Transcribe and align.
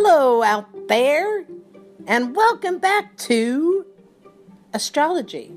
Hello 0.00 0.44
out 0.44 0.86
there, 0.86 1.44
and 2.06 2.36
welcome 2.36 2.78
back 2.78 3.16
to 3.16 3.84
astrology. 4.72 5.56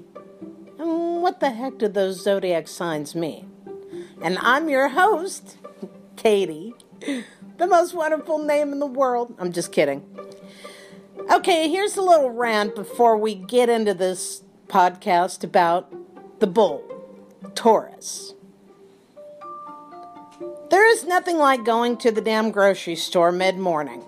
And 0.80 1.22
what 1.22 1.40
the 1.40 1.52
heck 1.52 1.78
do 1.78 1.88
those 1.88 2.24
zodiac 2.24 2.68
signs 2.68 3.14
mean? 3.14 3.52
And 4.20 4.40
I'm 4.40 4.68
your 4.68 4.88
host, 4.88 5.58
Katie, 6.16 6.74
the 7.02 7.68
most 7.68 7.94
wonderful 7.94 8.40
name 8.40 8.72
in 8.72 8.80
the 8.80 8.88
world. 8.88 9.36
I'm 9.38 9.52
just 9.52 9.72
kidding. 9.72 10.04
Okay, 11.30 11.70
here's 11.70 11.96
a 11.96 12.02
little 12.02 12.32
rant 12.32 12.74
before 12.74 13.18
we 13.18 13.36
get 13.36 13.70
into 13.70 13.94
this 13.94 14.42
podcast 14.68 15.44
about 15.44 15.94
the 16.40 16.48
bull, 16.48 16.84
Taurus. 17.54 18.34
There 20.72 20.92
is 20.92 21.06
nothing 21.06 21.38
like 21.38 21.64
going 21.64 21.98
to 21.98 22.10
the 22.10 22.22
damn 22.22 22.50
grocery 22.50 22.96
store 22.96 23.32
mid 23.32 23.60
morning. 23.60 24.04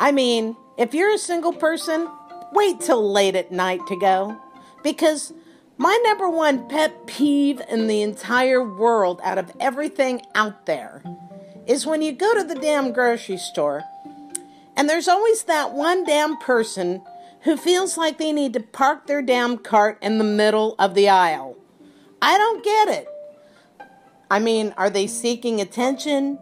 I 0.00 0.12
mean, 0.12 0.56
if 0.78 0.94
you're 0.94 1.12
a 1.12 1.18
single 1.18 1.52
person, 1.52 2.08
wait 2.52 2.80
till 2.80 3.12
late 3.12 3.36
at 3.36 3.52
night 3.52 3.86
to 3.88 3.96
go. 3.96 4.40
Because 4.82 5.34
my 5.76 5.96
number 6.04 6.28
one 6.28 6.66
pet 6.68 7.06
peeve 7.06 7.60
in 7.68 7.86
the 7.86 8.00
entire 8.00 8.64
world, 8.64 9.20
out 9.22 9.36
of 9.36 9.52
everything 9.60 10.22
out 10.34 10.64
there, 10.64 11.04
is 11.66 11.86
when 11.86 12.00
you 12.00 12.12
go 12.12 12.34
to 12.34 12.42
the 12.42 12.54
damn 12.54 12.92
grocery 12.92 13.36
store 13.36 13.84
and 14.74 14.88
there's 14.88 15.08
always 15.08 15.42
that 15.42 15.74
one 15.74 16.04
damn 16.04 16.38
person 16.38 17.02
who 17.42 17.58
feels 17.58 17.98
like 17.98 18.16
they 18.16 18.32
need 18.32 18.54
to 18.54 18.60
park 18.60 19.06
their 19.06 19.20
damn 19.20 19.58
cart 19.58 19.98
in 20.00 20.16
the 20.16 20.24
middle 20.24 20.74
of 20.78 20.94
the 20.94 21.10
aisle. 21.10 21.56
I 22.22 22.38
don't 22.38 22.64
get 22.64 22.88
it. 22.88 23.08
I 24.30 24.38
mean, 24.38 24.72
are 24.78 24.88
they 24.88 25.06
seeking 25.06 25.60
attention? 25.60 26.38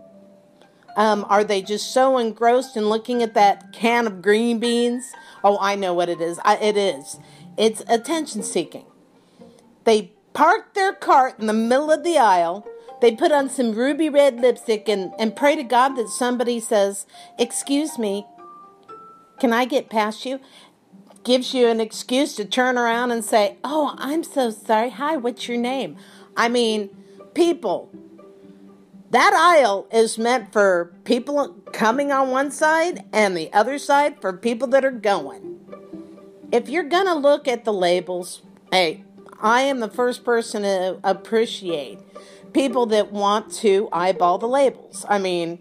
Um, 0.96 1.24
are 1.28 1.44
they 1.44 1.62
just 1.62 1.92
so 1.92 2.18
engrossed 2.18 2.76
in 2.76 2.88
looking 2.88 3.22
at 3.22 3.34
that 3.34 3.72
can 3.72 4.06
of 4.06 4.20
green 4.22 4.58
beans? 4.58 5.12
Oh, 5.44 5.58
I 5.60 5.76
know 5.76 5.94
what 5.94 6.08
it 6.08 6.20
is. 6.20 6.40
I, 6.44 6.56
it 6.56 6.76
is. 6.76 7.18
It's 7.56 7.82
attention 7.88 8.42
seeking. 8.42 8.84
They 9.84 10.12
park 10.32 10.74
their 10.74 10.92
cart 10.92 11.38
in 11.38 11.46
the 11.46 11.52
middle 11.52 11.90
of 11.90 12.04
the 12.04 12.18
aisle. 12.18 12.66
They 13.00 13.14
put 13.14 13.32
on 13.32 13.48
some 13.48 13.72
ruby 13.72 14.08
red 14.08 14.40
lipstick 14.40 14.88
and, 14.88 15.12
and 15.18 15.36
pray 15.36 15.54
to 15.56 15.62
God 15.62 15.90
that 15.90 16.08
somebody 16.08 16.60
says, 16.60 17.06
Excuse 17.38 17.98
me, 17.98 18.26
can 19.38 19.52
I 19.52 19.64
get 19.64 19.88
past 19.88 20.24
you? 20.24 20.40
Gives 21.22 21.54
you 21.54 21.68
an 21.68 21.80
excuse 21.80 22.34
to 22.36 22.44
turn 22.44 22.76
around 22.76 23.12
and 23.12 23.24
say, 23.24 23.58
Oh, 23.62 23.94
I'm 23.98 24.24
so 24.24 24.50
sorry. 24.50 24.90
Hi, 24.90 25.16
what's 25.16 25.48
your 25.48 25.58
name? 25.58 25.96
I 26.36 26.48
mean, 26.48 26.90
people, 27.34 27.90
that 29.10 29.32
aisle 29.32 29.86
is 29.92 30.18
meant 30.18 30.52
for 30.52 30.92
people 31.04 31.56
coming 31.72 32.12
on 32.12 32.30
one 32.30 32.50
side 32.50 33.04
and 33.12 33.36
the 33.36 33.52
other 33.52 33.78
side 33.78 34.20
for 34.20 34.32
people 34.32 34.68
that 34.68 34.84
are 34.84 34.90
going. 34.90 35.60
If 36.52 36.68
you're 36.68 36.84
going 36.84 37.06
to 37.06 37.14
look 37.14 37.48
at 37.48 37.64
the 37.64 37.72
labels, 37.72 38.42
hey, 38.70 39.04
I 39.40 39.62
am 39.62 39.80
the 39.80 39.90
first 39.90 40.24
person 40.24 40.62
to 40.62 40.98
appreciate 41.04 42.00
people 42.52 42.86
that 42.86 43.12
want 43.12 43.52
to 43.54 43.88
eyeball 43.92 44.38
the 44.38 44.48
labels. 44.48 45.06
I 45.08 45.18
mean, 45.18 45.58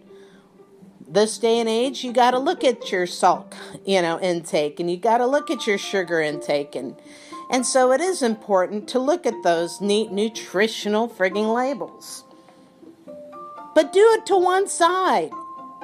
this 1.06 1.38
day 1.38 1.58
and 1.58 1.68
age, 1.68 2.04
you 2.04 2.12
got 2.12 2.32
to 2.32 2.38
look 2.38 2.64
at 2.64 2.92
your 2.92 3.06
salt, 3.06 3.54
you 3.84 4.02
know, 4.02 4.20
intake, 4.20 4.78
and 4.80 4.90
you 4.90 4.96
got 4.96 5.18
to 5.18 5.26
look 5.26 5.50
at 5.50 5.66
your 5.66 5.78
sugar 5.78 6.20
intake, 6.20 6.74
and 6.74 6.96
and 7.50 7.64
so 7.64 7.92
it 7.92 8.00
is 8.02 8.20
important 8.20 8.88
to 8.88 8.98
look 8.98 9.24
at 9.24 9.42
those 9.42 9.80
neat 9.80 10.12
nutritional 10.12 11.08
frigging 11.08 11.54
labels. 11.54 12.24
But 13.74 13.92
do 13.92 14.04
it 14.18 14.26
to 14.26 14.36
one 14.36 14.68
side. 14.68 15.30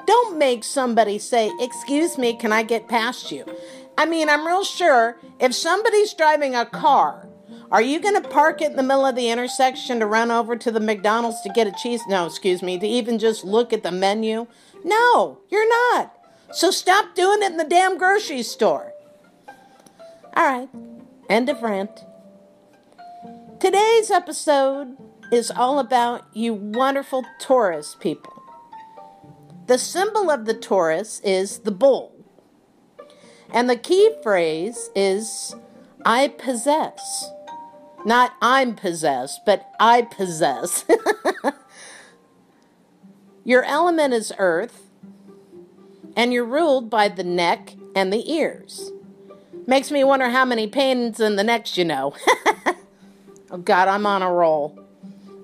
Don't 0.06 0.38
make 0.38 0.64
somebody 0.64 1.18
say, 1.18 1.52
"Excuse 1.60 2.18
me, 2.18 2.34
can 2.34 2.52
I 2.52 2.62
get 2.62 2.88
past 2.88 3.30
you?" 3.32 3.44
I 3.96 4.06
mean, 4.06 4.28
I'm 4.28 4.46
real 4.46 4.64
sure 4.64 5.17
if 5.39 5.55
somebody's 5.55 6.12
driving 6.14 6.55
a 6.55 6.67
car 6.67 7.28
are 7.74 7.83
you 7.83 7.98
going 7.98 8.20
to 8.20 8.28
park 8.28 8.62
it 8.62 8.70
in 8.70 8.77
the 8.77 8.84
middle 8.84 9.05
of 9.05 9.17
the 9.17 9.30
intersection 9.30 9.98
to 9.98 10.06
run 10.06 10.30
over 10.30 10.55
to 10.55 10.70
the 10.70 10.78
McDonald's 10.78 11.40
to 11.42 11.48
get 11.48 11.67
a 11.67 11.72
cheese? 11.72 12.00
No, 12.08 12.27
excuse 12.27 12.62
me, 12.62 12.78
to 12.78 12.86
even 12.86 13.18
just 13.18 13.45
look 13.45 13.72
at 13.72 13.83
the 13.83 13.90
menu? 13.90 14.46
No, 14.84 15.40
you're 15.48 15.68
not. 15.68 16.12
So 16.52 16.70
stop 16.70 17.16
doing 17.16 17.42
it 17.42 17.51
in 17.51 17.56
the 17.56 17.64
damn 17.64 17.98
grocery 17.98 18.42
store. 18.42 18.92
All 20.36 20.45
right, 20.45 20.68
end 21.28 21.48
of 21.48 21.62
rant. 21.62 22.05
Today's 23.58 24.11
episode 24.11 24.96
is 25.30 25.51
all 25.51 25.79
about 25.79 26.27
you 26.33 26.55
wonderful 26.55 27.24
Taurus 27.39 27.96
people. 27.98 28.42
The 29.67 29.79
symbol 29.79 30.30
of 30.30 30.45
the 30.45 30.55
Taurus 30.55 31.20
is 31.24 31.61
the 31.61 31.70
bull. 31.70 32.14
And 33.51 33.70
the 33.70 33.77
key 33.77 34.11
phrase 34.23 34.90
is 34.95 35.55
I 36.05 36.29
possess. 36.29 37.30
Not 38.05 38.34
I'm 38.42 38.74
possessed, 38.74 39.40
but 39.46 39.70
I 39.80 40.02
possess. 40.02 40.84
your 43.45 43.64
element 43.64 44.13
is 44.13 44.33
earth, 44.39 44.83
and 46.14 46.33
you're 46.33 46.45
ruled 46.45 46.90
by 46.90 47.08
the 47.08 47.24
neck 47.24 47.74
and 47.96 48.13
the 48.13 48.30
ears. 48.30 48.92
Makes 49.67 49.90
me 49.90 50.05
wonder 50.05 50.29
how 50.29 50.45
many 50.45 50.67
pains 50.67 51.20
in 51.20 51.36
the 51.36 51.45
neck 51.45 51.74
you 51.79 51.86
know. 51.86 52.14
oh, 53.51 53.57
God, 53.57 53.89
I'm 53.89 54.05
on 54.05 54.20
a 54.20 54.30
roll. 54.30 54.83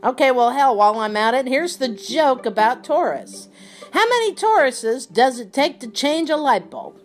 Okay, 0.02 0.30
well, 0.30 0.50
hell, 0.50 0.74
while 0.74 0.98
I'm 0.98 1.16
at 1.16 1.34
it, 1.34 1.46
here's 1.46 1.76
the 1.76 1.88
joke 1.88 2.46
about 2.46 2.84
Taurus. 2.84 3.48
How 3.92 4.08
many 4.08 4.34
Tauruses 4.34 5.12
does 5.12 5.38
it 5.38 5.52
take 5.52 5.78
to 5.80 5.88
change 5.88 6.30
a 6.30 6.36
light 6.36 6.70
bulb? 6.70 6.98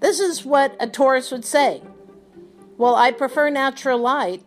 This 0.00 0.20
is 0.20 0.44
what 0.44 0.74
a 0.80 0.86
Taurus 0.86 1.30
would 1.30 1.44
say. 1.44 1.82
Well, 2.78 2.94
I 2.94 3.10
prefer 3.10 3.50
natural 3.50 3.98
light 3.98 4.42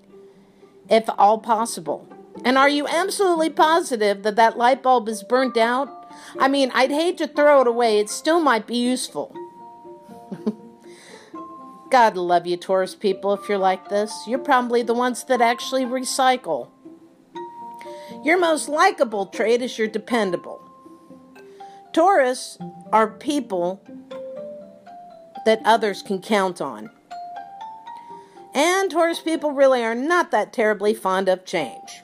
if 0.90 1.06
all 1.18 1.38
possible. 1.38 2.08
And 2.44 2.58
are 2.58 2.70
you 2.70 2.88
absolutely 2.88 3.50
positive 3.50 4.24
that 4.24 4.36
that 4.36 4.58
light 4.58 4.82
bulb 4.82 5.08
is 5.08 5.24
burnt 5.24 5.58
out? 5.58 6.12
I 6.40 6.48
mean, 6.48 6.72
I'd 6.74 6.92
hate 6.92 7.18
to 7.20 7.28
throw 7.28 7.62
it 7.62 7.68
away. 7.68 8.00
It 8.00 8.10
still 8.10 8.40
might 8.40 8.66
be 8.66 8.78
useful. 8.78 9.36
God 11.92 12.18
love 12.18 12.48
you, 12.48 12.58
Taurus 12.58 12.96
people, 12.96 13.34
if 13.34 13.48
you're 13.48 13.58
like 13.58 13.90
this. 13.90 14.14
You're 14.28 14.40
probably 14.40 14.82
the 14.82 14.94
ones 14.94 15.24
that 15.26 15.42
actually 15.42 15.86
recycle. 15.86 16.70
Your 18.28 18.38
most 18.38 18.68
likable 18.68 19.28
trait 19.28 19.62
is 19.62 19.78
you're 19.78 19.88
dependable. 19.88 20.62
Taurus 21.94 22.58
are 22.92 23.08
people 23.08 23.82
that 25.46 25.62
others 25.64 26.02
can 26.02 26.22
count 26.22 26.60
on. 26.60 26.90
And 28.54 28.92
Taurus 28.92 29.22
people 29.22 29.52
really 29.52 29.82
are 29.82 29.96
not 29.96 30.32
that 30.32 30.52
terribly 30.52 30.94
fond 30.94 31.30
of 31.30 31.46
change. 31.46 32.04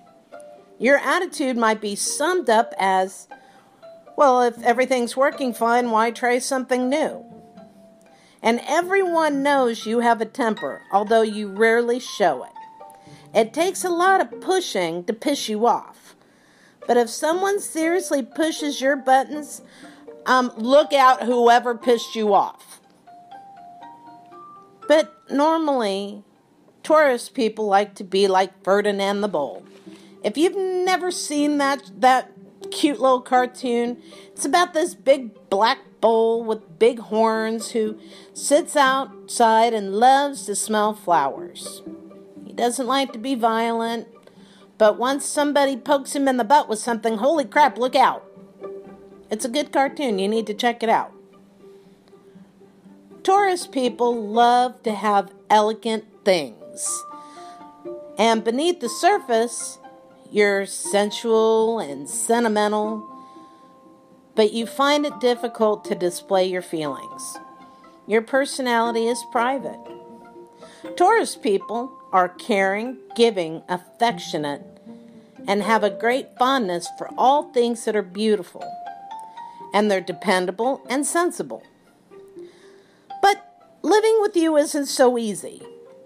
Your 0.79 0.97
attitude 0.97 1.57
might 1.57 1.81
be 1.81 1.93
summed 1.93 2.49
up 2.49 2.73
as 2.79 3.27
well, 4.15 4.43
if 4.43 4.63
everything's 4.63 5.17
working 5.17 5.53
fine, 5.53 5.91
why 5.91 6.11
try 6.11 6.39
something 6.39 6.87
new? 6.87 7.25
And 8.41 8.61
everyone 8.65 9.43
knows 9.43 9.85
you 9.85 9.99
have 9.99 10.21
a 10.21 10.25
temper, 10.25 10.83
although 10.89 11.21
you 11.21 11.49
rarely 11.49 11.99
show 11.99 12.45
it. 12.45 12.62
It 13.33 13.53
takes 13.53 13.83
a 13.83 13.89
lot 13.89 14.21
of 14.21 14.41
pushing 14.41 15.03
to 15.05 15.13
piss 15.13 15.49
you 15.49 15.65
off. 15.65 16.15
But 16.85 16.97
if 16.97 17.09
someone 17.09 17.59
seriously 17.59 18.21
pushes 18.21 18.81
your 18.81 18.95
buttons, 18.95 19.61
um, 20.25 20.51
look 20.57 20.93
out 20.93 21.23
whoever 21.23 21.75
pissed 21.75 22.15
you 22.15 22.33
off. 22.33 22.81
But 24.87 25.13
normally, 25.31 26.23
Taurus 26.83 27.29
people 27.29 27.65
like 27.67 27.95
to 27.95 28.03
be 28.03 28.27
like 28.27 28.63
Ferdinand 28.63 29.21
the 29.21 29.27
Bull. 29.27 29.63
If 30.23 30.37
you've 30.37 30.55
never 30.55 31.11
seen 31.11 31.57
that 31.57 31.89
that 31.99 32.31
cute 32.71 32.99
little 32.99 33.21
cartoon, 33.21 34.01
it's 34.31 34.45
about 34.45 34.73
this 34.73 34.93
big 34.93 35.49
black 35.49 35.79
bull 36.01 36.43
with 36.43 36.79
big 36.79 36.99
horns 36.99 37.71
who 37.71 37.97
sits 38.33 38.75
outside 38.75 39.73
and 39.73 39.95
loves 39.95 40.45
to 40.45 40.55
smell 40.55 40.93
flowers. 40.93 41.81
Doesn't 42.55 42.87
like 42.87 43.13
to 43.13 43.19
be 43.19 43.35
violent, 43.35 44.07
but 44.77 44.97
once 44.97 45.25
somebody 45.25 45.77
pokes 45.77 46.15
him 46.15 46.27
in 46.27 46.37
the 46.37 46.43
butt 46.43 46.69
with 46.69 46.79
something, 46.79 47.17
holy 47.17 47.45
crap, 47.45 47.77
look 47.77 47.95
out. 47.95 48.23
It's 49.29 49.45
a 49.45 49.49
good 49.49 49.71
cartoon. 49.71 50.19
You 50.19 50.27
need 50.27 50.45
to 50.47 50.53
check 50.53 50.83
it 50.83 50.89
out. 50.89 51.11
Taurus 53.23 53.65
people 53.67 54.27
love 54.27 54.83
to 54.83 54.93
have 54.93 55.31
elegant 55.49 56.05
things. 56.25 57.03
And 58.17 58.43
beneath 58.43 58.81
the 58.81 58.89
surface, 58.89 59.79
you're 60.29 60.65
sensual 60.65 61.79
and 61.79 62.09
sentimental, 62.09 63.09
but 64.35 64.51
you 64.51 64.65
find 64.65 65.05
it 65.05 65.19
difficult 65.19 65.85
to 65.85 65.95
display 65.95 66.45
your 66.45 66.61
feelings. 66.61 67.37
Your 68.05 68.21
personality 68.21 69.07
is 69.07 69.23
private. 69.31 69.79
Taurus 70.97 71.35
people 71.35 71.91
are 72.13 72.29
caring, 72.29 72.97
giving, 73.15 73.63
affectionate, 73.67 74.61
and 75.47 75.61
have 75.63 75.83
a 75.83 75.89
great 75.89 76.37
fondness 76.37 76.87
for 76.97 77.09
all 77.17 77.51
things 77.51 77.83
that 77.83 77.95
are 77.95 78.01
beautiful. 78.01 78.63
and 79.73 79.89
they're 79.89 79.99
dependable 80.01 80.85
and 80.87 81.05
sensible. 81.05 81.63
But 83.21 83.59
living 83.81 84.19
with 84.21 84.37
you 84.37 84.55
isn't 84.55 84.85
so 84.85 85.17
easy. 85.17 85.63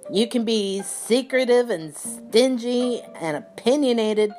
You 0.09 0.27
can 0.27 0.45
be 0.45 0.81
secretive 0.83 1.69
and 1.69 1.93
stingy 1.93 3.01
and 3.19 3.35
opinionated 3.35 4.31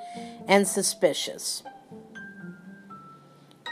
and 0.47 0.67
suspicious. 0.67 1.63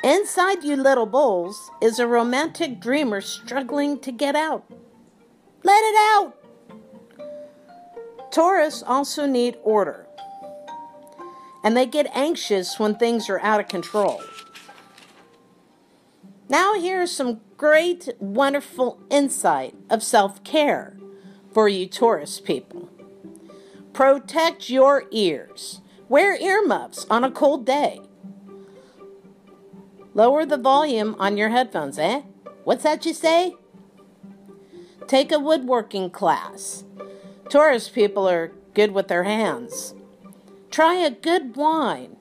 Inside 0.04 0.62
you 0.62 0.76
little 0.76 1.06
bulls 1.06 1.70
is 1.80 1.98
a 1.98 2.06
romantic 2.06 2.80
dreamer 2.80 3.22
struggling 3.22 3.98
to 4.00 4.12
get 4.12 4.36
out. 4.36 4.64
Let 5.64 5.82
it 5.82 5.96
out! 5.96 6.45
Taurus 8.36 8.82
also 8.86 9.24
need 9.24 9.56
order. 9.62 10.06
And 11.64 11.74
they 11.74 11.86
get 11.86 12.14
anxious 12.14 12.78
when 12.78 12.94
things 12.94 13.30
are 13.30 13.40
out 13.40 13.60
of 13.60 13.68
control. 13.68 14.20
Now, 16.46 16.74
here's 16.74 17.10
some 17.10 17.40
great, 17.56 18.10
wonderful 18.18 19.00
insight 19.08 19.74
of 19.88 20.02
self 20.02 20.44
care 20.44 20.98
for 21.50 21.66
you 21.66 21.86
Taurus 21.86 22.38
people. 22.38 22.90
Protect 23.94 24.68
your 24.68 25.04
ears. 25.10 25.80
Wear 26.10 26.38
earmuffs 26.38 27.06
on 27.08 27.24
a 27.24 27.30
cold 27.30 27.64
day. 27.64 28.02
Lower 30.12 30.44
the 30.44 30.58
volume 30.58 31.16
on 31.18 31.38
your 31.38 31.48
headphones, 31.48 31.98
eh? 31.98 32.20
What's 32.64 32.82
that 32.82 33.06
you 33.06 33.14
say? 33.14 33.54
Take 35.06 35.32
a 35.32 35.38
woodworking 35.38 36.10
class. 36.10 36.84
Taurus 37.48 37.88
people 37.88 38.28
are 38.28 38.52
good 38.74 38.92
with 38.92 39.08
their 39.08 39.24
hands. 39.24 39.94
Try 40.70 40.94
a 40.96 41.10
good 41.10 41.56
wine. 41.56 42.16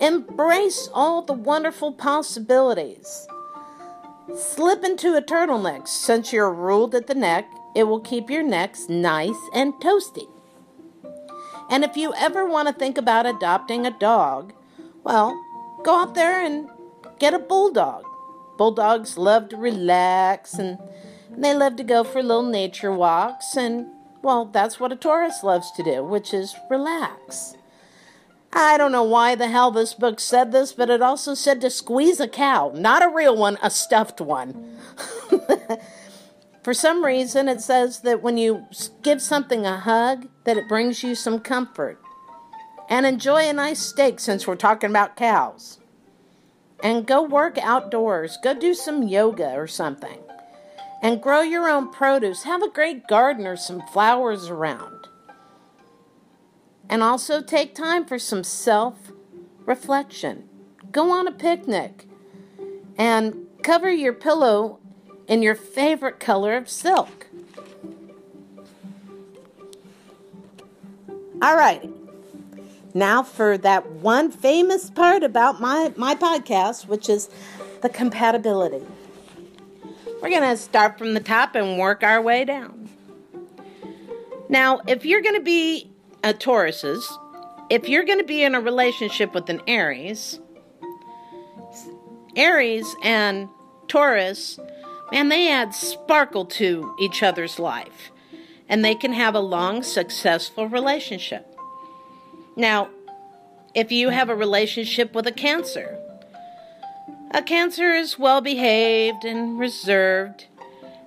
Embrace 0.00 0.88
all 0.92 1.22
the 1.22 1.32
wonderful 1.32 1.92
possibilities. 1.92 3.26
Slip 4.36 4.84
into 4.84 5.16
a 5.16 5.22
turtleneck. 5.22 5.88
Since 5.88 6.32
you're 6.32 6.52
ruled 6.52 6.94
at 6.94 7.06
the 7.06 7.14
neck, 7.14 7.50
it 7.74 7.84
will 7.84 8.00
keep 8.00 8.30
your 8.30 8.42
necks 8.42 8.88
nice 8.88 9.38
and 9.54 9.72
toasty. 9.74 10.28
And 11.70 11.84
if 11.84 11.96
you 11.96 12.12
ever 12.14 12.44
want 12.44 12.68
to 12.68 12.74
think 12.74 12.98
about 12.98 13.26
adopting 13.26 13.86
a 13.86 13.98
dog, 13.98 14.52
well, 15.02 15.40
go 15.82 16.02
out 16.02 16.14
there 16.14 16.44
and 16.44 16.68
get 17.18 17.34
a 17.34 17.38
bulldog. 17.38 18.04
Bulldogs 18.58 19.16
love 19.16 19.48
to 19.48 19.56
relax 19.56 20.54
and 20.54 20.78
they 21.36 21.54
love 21.54 21.76
to 21.76 21.84
go 21.84 22.04
for 22.04 22.22
little 22.22 22.42
nature 22.42 22.92
walks, 22.92 23.56
and 23.56 23.86
well, 24.22 24.44
that's 24.44 24.78
what 24.78 24.92
a 24.92 24.96
Taurus 24.96 25.42
loves 25.42 25.70
to 25.72 25.82
do, 25.82 26.04
which 26.04 26.32
is 26.32 26.54
relax. 26.70 27.56
I 28.52 28.76
don't 28.76 28.92
know 28.92 29.02
why 29.02 29.34
the 29.34 29.48
hell 29.48 29.70
this 29.70 29.94
book 29.94 30.20
said 30.20 30.52
this, 30.52 30.72
but 30.72 30.90
it 30.90 31.00
also 31.00 31.34
said 31.34 31.60
to 31.62 31.70
squeeze 31.70 32.20
a 32.20 32.28
cow. 32.28 32.70
Not 32.74 33.02
a 33.02 33.08
real 33.08 33.36
one, 33.36 33.58
a 33.62 33.70
stuffed 33.70 34.20
one. 34.20 34.76
For 36.62 36.74
some 36.74 37.04
reason, 37.04 37.48
it 37.48 37.60
says 37.60 38.00
that 38.00 38.22
when 38.22 38.36
you 38.36 38.66
give 39.02 39.22
something 39.22 39.66
a 39.66 39.78
hug, 39.78 40.28
that 40.44 40.56
it 40.56 40.68
brings 40.68 41.02
you 41.02 41.14
some 41.14 41.40
comfort. 41.40 41.98
And 42.88 43.06
enjoy 43.06 43.48
a 43.48 43.52
nice 43.54 43.80
steak 43.80 44.20
since 44.20 44.46
we're 44.46 44.54
talking 44.54 44.90
about 44.90 45.16
cows. 45.16 45.78
And 46.82 47.06
go 47.06 47.22
work 47.22 47.56
outdoors. 47.58 48.38
Go 48.42 48.54
do 48.54 48.74
some 48.74 49.02
yoga 49.02 49.54
or 49.54 49.66
something. 49.66 50.18
And 51.02 51.20
grow 51.20 51.40
your 51.40 51.68
own 51.68 51.90
produce. 51.90 52.44
Have 52.44 52.62
a 52.62 52.70
great 52.70 53.08
garden 53.08 53.46
or 53.46 53.56
some 53.56 53.82
flowers 53.88 54.48
around. 54.48 55.08
And 56.88 57.02
also 57.02 57.42
take 57.42 57.74
time 57.74 58.04
for 58.04 58.18
some 58.18 58.44
self 58.44 59.10
reflection. 59.66 60.48
Go 60.92 61.10
on 61.10 61.26
a 61.26 61.32
picnic 61.32 62.06
and 62.96 63.46
cover 63.62 63.90
your 63.90 64.12
pillow 64.12 64.78
in 65.26 65.42
your 65.42 65.54
favorite 65.54 66.20
color 66.20 66.56
of 66.56 66.68
silk. 66.68 67.26
All 71.40 71.56
righty. 71.56 71.90
Now 72.94 73.22
for 73.22 73.58
that 73.58 73.90
one 73.90 74.30
famous 74.30 74.90
part 74.90 75.24
about 75.24 75.60
my, 75.60 75.92
my 75.96 76.14
podcast, 76.14 76.86
which 76.86 77.08
is 77.08 77.28
the 77.80 77.88
compatibility. 77.88 78.84
We're 80.22 80.30
going 80.30 80.42
to 80.42 80.56
start 80.56 80.98
from 80.98 81.14
the 81.14 81.20
top 81.20 81.56
and 81.56 81.76
work 81.76 82.04
our 82.04 82.22
way 82.22 82.44
down. 82.44 82.88
Now, 84.48 84.80
if 84.86 85.04
you're 85.04 85.20
going 85.20 85.34
to 85.34 85.42
be 85.42 85.90
a 86.22 86.32
Taurus's, 86.32 87.18
if 87.68 87.88
you're 87.88 88.04
going 88.04 88.20
to 88.20 88.24
be 88.24 88.44
in 88.44 88.54
a 88.54 88.60
relationship 88.60 89.34
with 89.34 89.50
an 89.50 89.60
Aries, 89.66 90.38
Aries 92.36 92.94
and 93.02 93.48
Taurus, 93.88 94.60
man, 95.10 95.28
they 95.28 95.50
add 95.50 95.74
sparkle 95.74 96.44
to 96.44 96.94
each 97.00 97.24
other's 97.24 97.58
life. 97.58 98.12
And 98.68 98.84
they 98.84 98.94
can 98.94 99.12
have 99.12 99.34
a 99.34 99.40
long, 99.40 99.82
successful 99.82 100.68
relationship. 100.68 101.52
Now, 102.56 102.90
if 103.74 103.90
you 103.90 104.10
have 104.10 104.28
a 104.28 104.36
relationship 104.36 105.14
with 105.14 105.26
a 105.26 105.32
Cancer, 105.32 105.98
a 107.32 107.42
Cancer 107.42 107.92
is 107.92 108.18
well 108.18 108.40
behaved 108.40 109.24
and 109.24 109.58
reserved, 109.58 110.46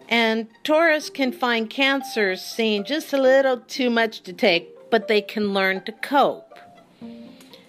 and 0.10 0.48
Taurus 0.64 1.10
can 1.10 1.32
find 1.32 1.70
Cancers 1.70 2.42
seeing 2.42 2.84
just 2.84 3.14
a 3.14 3.22
little 3.22 3.60
too 3.60 3.90
much 3.90 4.22
to 4.22 4.34
take 4.34 4.76
but 4.96 5.10
they 5.10 5.22
can 5.22 5.54
learn 5.54 5.84
to 5.84 5.92
cope. 5.92 6.58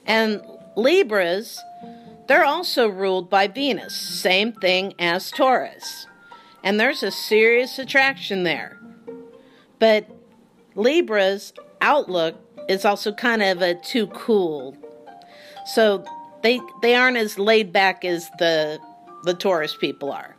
And 0.06 0.42
Libras, 0.76 1.60
they're 2.28 2.44
also 2.44 2.88
ruled 2.88 3.28
by 3.28 3.48
Venus, 3.48 3.96
same 3.96 4.52
thing 4.52 4.94
as 4.98 5.32
Taurus. 5.32 6.06
And 6.62 6.78
there's 6.78 7.02
a 7.02 7.10
serious 7.10 7.80
attraction 7.80 8.44
there. 8.44 8.78
But 9.80 10.08
Libra's 10.76 11.52
outlook 11.80 12.36
is 12.68 12.84
also 12.84 13.12
kind 13.12 13.42
of 13.42 13.62
a 13.62 13.74
too 13.74 14.06
cool. 14.08 14.76
So 15.64 16.04
they 16.46 16.60
they 16.80 16.94
aren't 16.94 17.16
as 17.16 17.38
laid 17.38 17.72
back 17.72 18.04
as 18.04 18.30
the 18.38 18.78
the 19.24 19.34
Taurus 19.34 19.74
people 19.74 20.12
are. 20.12 20.36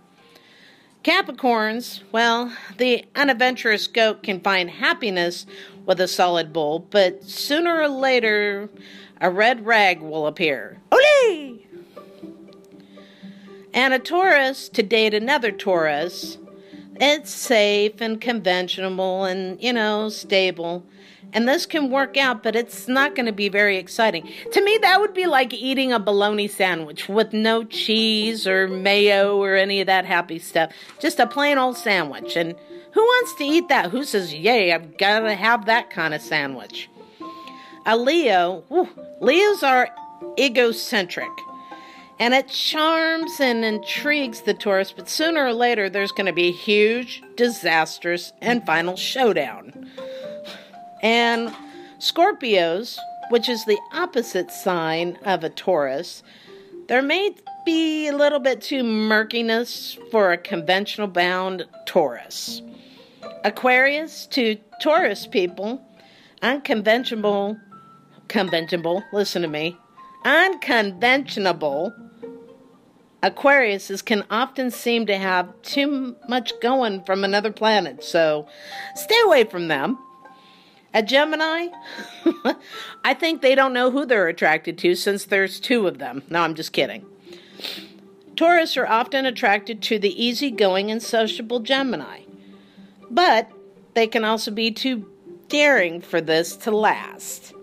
Capricorns, 1.04 2.02
well, 2.12 2.54
the 2.78 3.06
unadventurous 3.16 3.88
goat 3.88 4.24
can 4.24 4.40
find 4.40 4.70
happiness 4.70 5.46
with 5.86 6.00
a 6.00 6.08
solid 6.08 6.54
bull, 6.54 6.80
but 6.80 7.24
sooner 7.24 7.82
or 7.82 7.90
later 7.90 8.70
a 9.20 9.30
red 9.30 9.66
rag 9.66 10.02
will 10.02 10.28
appear. 10.28 10.80
Ole! 10.92 11.60
And 13.74 13.94
a 13.94 14.00
Taurus 14.00 14.70
to 14.70 14.84
date 14.84 15.14
another 15.14 15.52
Taurus, 15.52 16.38
it's 16.96 17.32
safe 17.32 18.02
and 18.02 18.20
conventional 18.20 19.24
and, 19.26 19.62
you 19.62 19.72
know, 19.74 20.10
stable. 20.10 20.86
And 21.34 21.48
this 21.48 21.66
can 21.66 21.92
work 21.92 22.18
out, 22.18 22.42
but 22.42 22.56
it's 22.56 22.88
not 22.88 23.16
going 23.16 23.26
to 23.26 23.32
be 23.32 23.50
very 23.50 23.78
exciting. 23.78 24.28
To 24.54 24.64
me, 24.64 24.78
that 24.82 25.00
would 25.00 25.14
be 25.14 25.28
like 25.28 25.54
eating 25.54 25.92
a 25.92 26.00
bologna 26.00 26.48
sandwich 26.48 27.10
with 27.10 27.34
no 27.34 27.64
cheese 27.64 28.48
or 28.48 28.68
mayo 28.68 29.38
or 29.38 29.56
any 29.56 29.82
of 29.82 29.88
that 29.88 30.06
happy 30.06 30.40
stuff. 30.40 30.72
Just 31.00 31.20
a 31.20 31.28
plain 31.28 31.58
old 31.58 31.78
sandwich. 31.78 32.36
And 32.36 32.56
who 32.94 33.02
wants 33.02 33.36
to 33.36 33.44
eat 33.44 33.68
that? 33.68 33.92
Who 33.92 34.04
says, 34.04 34.34
yay, 34.34 34.74
I've 34.74 34.98
got 34.98 35.20
to 35.20 35.36
have 35.36 35.66
that 35.66 35.90
kind 35.90 36.14
of 36.14 36.22
sandwich? 36.22 36.90
A 37.86 37.96
Leo, 37.96 38.64
whew, 38.70 38.90
Leos 39.22 39.64
are 39.64 39.90
egocentric. 40.40 41.30
And 42.20 42.34
it 42.34 42.48
charms 42.48 43.40
and 43.40 43.64
intrigues 43.64 44.42
the 44.42 44.56
Taurus, 44.56 44.92
but 44.92 45.08
sooner 45.08 45.46
or 45.46 45.54
later 45.54 45.88
there's 45.90 46.12
going 46.12 46.26
to 46.26 46.34
be 46.34 46.52
huge, 46.52 47.22
disastrous, 47.36 48.34
and 48.42 48.66
final 48.66 48.96
showdown. 48.96 49.92
And 51.02 51.54
Scorpios, 52.00 52.98
which 53.30 53.50
is 53.50 53.66
the 53.66 53.80
opposite 53.94 54.52
sign 54.52 55.18
of 55.26 55.44
a 55.44 55.50
Taurus, 55.50 56.24
there 56.88 57.02
may 57.02 57.36
be 57.66 58.08
a 58.08 58.16
little 58.16 58.40
bit 58.40 58.62
too 58.62 58.84
murkiness 58.84 59.98
for 60.12 60.32
a 60.32 60.38
conventional 60.38 61.08
bound 61.08 61.66
Taurus. 61.86 62.62
Aquarius 63.44 64.26
to 64.28 64.58
Taurus 64.82 65.28
people, 65.28 65.82
unconventional, 66.42 67.58
conventional, 68.28 69.04
listen 69.12 69.42
to 69.42 69.48
me, 69.48 69.78
unconventional 70.24 71.94
Aquariuses 73.24 74.06
can 74.06 74.24
often 74.30 74.70
seem 74.70 75.08
to 75.08 75.18
have 75.18 75.62
too 75.64 76.16
much 76.30 76.54
going 76.62 77.04
from 77.04 77.24
another 77.24 77.52
planet, 77.52 78.04
so 78.04 78.48
stay 78.96 79.20
away 79.26 79.44
from 79.44 79.68
them. 79.68 79.98
A 80.98 81.04
Gemini, 81.04 81.68
I 83.04 83.14
think 83.14 83.44
they 83.44 83.54
don't 83.54 83.72
know 83.72 83.92
who 83.92 84.04
they're 84.04 84.30
attracted 84.30 84.80
to 84.80 84.96
since 84.96 85.26
there's 85.26 85.60
two 85.60 85.86
of 85.86 86.00
them. 86.00 86.24
No, 86.28 86.42
I'm 86.42 86.56
just 86.56 86.74
kidding. 86.74 87.06
Taurus 88.36 88.76
are 88.78 88.88
often 88.88 89.28
attracted 89.28 89.84
to 89.84 90.00
the 90.00 90.10
easygoing 90.26 90.90
and 90.90 91.00
sociable 91.00 91.60
Gemini, 91.60 92.22
but 93.12 93.48
they 93.94 94.08
can 94.08 94.26
also 94.26 94.50
be 94.50 94.72
too 94.72 95.08
daring 95.50 96.02
for 96.02 96.20
this 96.20 96.56
to 96.58 96.72
last. 96.72 97.54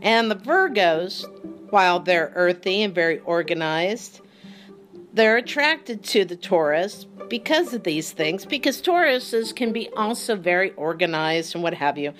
And 0.00 0.30
the 0.30 0.36
Virgos, 0.36 1.26
while 1.70 2.00
they're 2.00 2.32
earthy 2.34 2.82
and 2.82 2.94
very 2.94 3.18
organized, 3.18 4.22
they're 5.12 5.36
attracted 5.36 6.02
to 6.02 6.24
the 6.24 6.36
Taurus 6.36 7.06
because 7.28 7.74
of 7.74 7.84
these 7.84 8.12
things, 8.12 8.44
because 8.46 8.80
Tauruses 8.80 9.54
can 9.54 9.72
be 9.72 9.88
also 9.96 10.34
very 10.34 10.72
organized 10.72 11.54
and 11.54 11.62
what 11.62 11.74
have 11.74 11.98
you. 11.98 12.14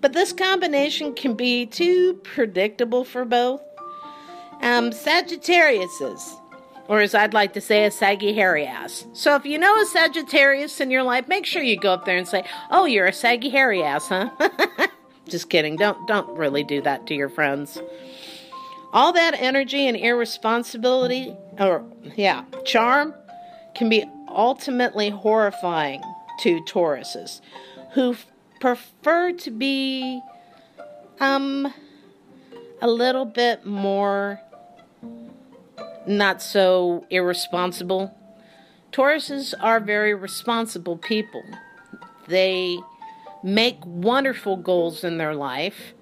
But 0.00 0.12
this 0.12 0.32
combination 0.32 1.14
can 1.14 1.34
be 1.34 1.66
too 1.66 2.14
predictable 2.22 3.04
for 3.04 3.24
both. 3.24 3.60
Um, 4.60 4.90
Sagittariuses, 4.90 6.20
or 6.88 7.00
as 7.00 7.14
I'd 7.14 7.34
like 7.34 7.52
to 7.54 7.60
say, 7.60 7.84
a 7.84 7.90
saggy 7.90 8.32
hairy 8.32 8.66
ass. 8.66 9.06
So 9.12 9.34
if 9.34 9.44
you 9.44 9.58
know 9.58 9.80
a 9.80 9.86
Sagittarius 9.86 10.80
in 10.80 10.90
your 10.90 11.02
life, 11.02 11.28
make 11.28 11.46
sure 11.46 11.62
you 11.62 11.78
go 11.78 11.92
up 11.92 12.04
there 12.04 12.16
and 12.16 12.26
say, 12.26 12.44
"Oh, 12.70 12.84
you're 12.84 13.06
a 13.06 13.12
saggy 13.12 13.50
hairy 13.50 13.82
ass, 13.82 14.08
huh?" 14.08 14.30
Just 15.28 15.50
kidding. 15.50 15.76
Don't 15.76 16.06
don't 16.08 16.28
really 16.36 16.64
do 16.64 16.80
that 16.82 17.06
to 17.08 17.14
your 17.14 17.28
friends. 17.28 17.80
All 18.92 19.12
that 19.12 19.34
energy 19.38 19.86
and 19.86 19.96
irresponsibility, 19.96 21.36
or 21.58 21.84
yeah, 22.16 22.44
charm, 22.64 23.14
can 23.74 23.88
be 23.88 24.04
ultimately 24.28 25.10
horrifying 25.10 26.02
to 26.40 26.60
Tauruses, 26.62 27.40
who 27.92 28.16
prefer 28.60 29.32
to 29.32 29.50
be 29.50 30.20
um 31.20 31.72
a 32.80 32.88
little 32.88 33.24
bit 33.24 33.66
more 33.66 34.40
not 36.06 36.40
so 36.40 37.04
irresponsible. 37.10 38.14
Tauruses 38.92 39.54
are 39.60 39.80
very 39.80 40.14
responsible 40.14 40.96
people. 40.96 41.42
They 42.26 42.78
make 43.42 43.78
wonderful 43.84 44.56
goals 44.56 45.04
in 45.04 45.18
their 45.18 45.34
life. 45.34 45.94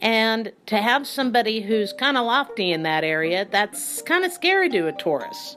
And 0.00 0.52
to 0.66 0.78
have 0.78 1.06
somebody 1.06 1.60
who's 1.60 1.92
kind 1.92 2.16
of 2.16 2.26
lofty 2.26 2.72
in 2.72 2.82
that 2.82 3.04
area, 3.04 3.46
that's 3.48 4.02
kind 4.02 4.24
of 4.24 4.32
scary 4.32 4.68
to 4.70 4.88
a 4.88 4.92
Taurus. 4.92 5.56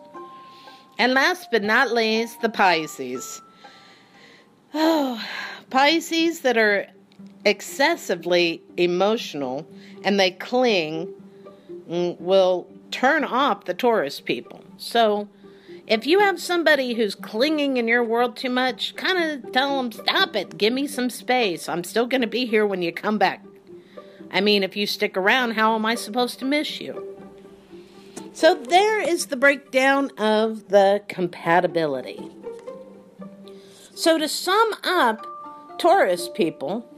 And 0.99 1.13
last 1.13 1.47
but 1.51 1.63
not 1.63 1.91
least, 1.91 2.41
the 2.41 2.49
Pisces. 2.49 3.41
Oh, 4.73 5.23
Pisces 5.69 6.41
that 6.41 6.57
are 6.57 6.87
excessively 7.45 8.61
emotional 8.77 9.67
and 10.03 10.19
they 10.19 10.31
cling 10.31 11.13
mm, 11.89 12.19
will 12.19 12.67
turn 12.91 13.23
off 13.23 13.65
the 13.65 13.73
Taurus 13.73 14.19
people. 14.19 14.63
So, 14.77 15.27
if 15.87 16.07
you 16.07 16.19
have 16.19 16.41
somebody 16.41 16.95
who's 16.95 17.13
clinging 17.13 17.77
in 17.77 17.87
your 17.87 18.03
world 18.03 18.35
too 18.35 18.49
much, 18.49 18.95
kind 18.95 19.43
of 19.43 19.51
tell 19.51 19.77
them, 19.77 19.91
stop 19.91 20.35
it, 20.35 20.57
give 20.57 20.73
me 20.73 20.87
some 20.87 21.11
space. 21.11 21.69
I'm 21.69 21.83
still 21.83 22.07
going 22.07 22.21
to 22.21 22.27
be 22.27 22.47
here 22.47 22.65
when 22.65 22.81
you 22.81 22.91
come 22.91 23.19
back. 23.19 23.45
I 24.31 24.41
mean, 24.41 24.63
if 24.63 24.75
you 24.75 24.87
stick 24.87 25.15
around, 25.15 25.51
how 25.51 25.75
am 25.75 25.85
I 25.85 25.93
supposed 25.93 26.39
to 26.39 26.45
miss 26.45 26.81
you? 26.81 27.15
So, 28.33 28.55
there 28.55 28.99
is 28.99 29.27
the 29.27 29.37
breakdown 29.37 30.09
of 30.17 30.69
the 30.69 31.03
compatibility. 31.07 32.29
So, 33.93 34.17
to 34.17 34.27
sum 34.27 34.73
up, 34.83 35.25
Taurus 35.77 36.29
people, 36.29 36.89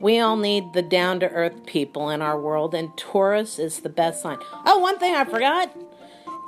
we 0.00 0.18
all 0.18 0.36
need 0.36 0.72
the 0.74 0.82
down 0.82 1.20
to 1.20 1.30
earth 1.30 1.64
people 1.66 2.10
in 2.10 2.20
our 2.20 2.38
world, 2.38 2.74
and 2.74 2.96
Taurus 2.96 3.58
is 3.58 3.80
the 3.80 3.88
best 3.88 4.22
sign. 4.22 4.38
Oh, 4.66 4.78
one 4.78 4.98
thing 4.98 5.14
I 5.14 5.24
forgot 5.24 5.74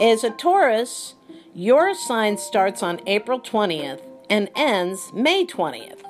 is 0.00 0.25
a 0.25 0.31
Taurus, 0.31 1.14
your 1.55 1.95
sign 1.95 2.37
starts 2.37 2.83
on 2.83 3.00
April 3.07 3.40
20th 3.40 4.02
and 4.28 4.50
ends 4.55 5.11
May 5.14 5.47
20th. 5.47 6.02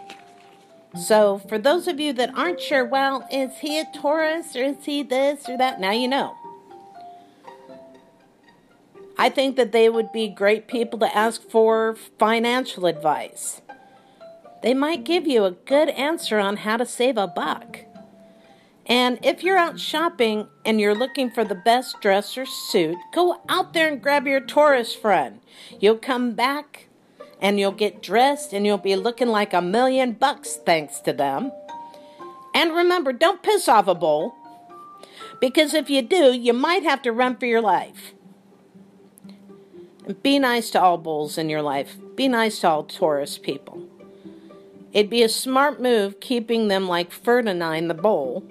So, 0.96 1.38
for 1.48 1.58
those 1.58 1.86
of 1.86 2.00
you 2.00 2.12
that 2.14 2.34
aren't 2.36 2.60
sure, 2.60 2.84
well, 2.84 3.28
is 3.30 3.58
he 3.58 3.78
a 3.78 3.84
Taurus 3.94 4.56
or 4.56 4.62
is 4.62 4.84
he 4.84 5.02
this 5.02 5.48
or 5.48 5.58
that? 5.58 5.78
Now 5.78 5.92
you 5.92 6.08
know. 6.08 6.34
I 9.18 9.28
think 9.28 9.56
that 9.56 9.72
they 9.72 9.88
would 9.88 10.12
be 10.12 10.28
great 10.28 10.68
people 10.68 10.98
to 10.98 11.16
ask 11.16 11.42
for 11.42 11.96
financial 12.18 12.86
advice. 12.86 13.62
They 14.62 14.74
might 14.74 15.04
give 15.04 15.26
you 15.26 15.44
a 15.44 15.52
good 15.52 15.90
answer 15.90 16.38
on 16.38 16.58
how 16.58 16.76
to 16.76 16.86
save 16.86 17.16
a 17.16 17.26
buck. 17.26 17.80
And 18.86 19.18
if 19.22 19.42
you're 19.42 19.58
out 19.58 19.80
shopping 19.80 20.46
and 20.64 20.80
you're 20.80 20.94
looking 20.94 21.30
for 21.30 21.44
the 21.44 21.56
best 21.56 22.00
dress 22.00 22.38
or 22.38 22.46
suit, 22.46 22.96
go 23.12 23.40
out 23.48 23.72
there 23.72 23.88
and 23.88 24.00
grab 24.00 24.26
your 24.26 24.40
Taurus 24.40 24.94
friend. 24.94 25.40
You'll 25.80 25.98
come 25.98 26.34
back 26.34 26.88
and 27.40 27.58
you'll 27.58 27.72
get 27.72 28.00
dressed 28.00 28.52
and 28.52 28.64
you'll 28.64 28.78
be 28.78 28.94
looking 28.94 29.28
like 29.28 29.52
a 29.52 29.60
million 29.60 30.12
bucks 30.12 30.56
thanks 30.64 31.00
to 31.00 31.12
them. 31.12 31.50
And 32.54 32.72
remember, 32.72 33.12
don't 33.12 33.42
piss 33.42 33.68
off 33.68 33.88
a 33.88 33.94
bull 33.94 34.34
because 35.40 35.74
if 35.74 35.90
you 35.90 36.00
do, 36.00 36.32
you 36.32 36.52
might 36.52 36.84
have 36.84 37.02
to 37.02 37.12
run 37.12 37.36
for 37.36 37.46
your 37.46 37.60
life. 37.60 38.14
Be 40.22 40.38
nice 40.38 40.70
to 40.70 40.80
all 40.80 40.96
bulls 40.96 41.36
in 41.36 41.50
your 41.50 41.62
life. 41.62 41.96
Be 42.14 42.28
nice 42.28 42.60
to 42.60 42.68
all 42.68 42.84
Taurus 42.84 43.36
people. 43.36 43.82
It'd 44.92 45.10
be 45.10 45.22
a 45.22 45.28
smart 45.28 45.80
move 45.80 46.20
keeping 46.20 46.68
them 46.68 46.88
like 46.88 47.10
Ferdinand 47.10 47.74
in 47.74 47.88
the 47.88 47.94
bowl 47.94 48.44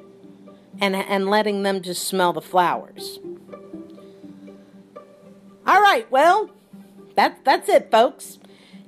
and, 0.80 0.96
and 0.96 1.30
letting 1.30 1.64
them 1.64 1.82
just 1.82 2.08
smell 2.08 2.34
the 2.34 2.42
flowers. 2.42 3.20
All 5.68 5.82
right, 5.82 6.10
well, 6.12 6.52
that, 7.16 7.44
that's 7.44 7.68
it, 7.70 7.90
folks. 7.90 8.40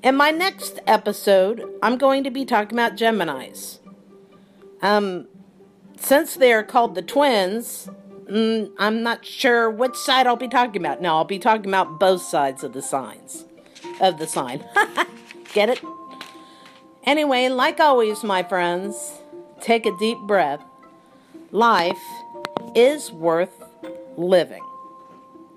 In 0.04 0.16
my 0.16 0.30
next 0.30 0.80
episode, 0.86 1.64
I'm 1.82 1.98
going 1.98 2.24
to 2.24 2.30
be 2.30 2.46
talking 2.46 2.78
about 2.78 2.96
Geminis. 2.96 3.80
Um, 4.82 5.28
since 6.00 6.36
they 6.36 6.54
are 6.54 6.64
called 6.64 6.94
the 6.94 7.02
twins, 7.02 7.90
mm, 8.30 8.72
I'm 8.78 9.02
not 9.02 9.26
sure 9.26 9.70
which 9.70 9.96
side 9.96 10.28
I'll 10.28 10.36
be 10.36 10.48
talking 10.48 10.80
about. 10.80 11.02
No, 11.02 11.16
I'll 11.16 11.26
be 11.26 11.40
talking 11.40 11.68
about 11.68 12.00
both 12.00 12.22
sides 12.22 12.64
of 12.64 12.74
the 12.74 12.82
signs 12.82 13.46
of 14.00 14.20
the 14.20 14.28
sign. 14.28 14.64
Get 15.54 15.70
it? 15.70 15.82
Anyway, 17.08 17.48
like 17.48 17.80
always, 17.80 18.22
my 18.22 18.44
friends, 18.44 19.22
take 19.62 19.86
a 19.86 19.98
deep 19.98 20.18
breath. 20.28 20.62
Life 21.52 21.98
is 22.76 23.14
worth 23.14 23.64
living. 24.18 24.64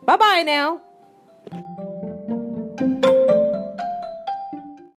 Bye 0.04 0.16
bye 0.16 0.42
now. 0.46 0.80